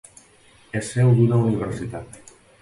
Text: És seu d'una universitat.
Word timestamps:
És 0.79 0.89
seu 0.95 1.11
d'una 1.19 1.39
universitat. 1.51 2.19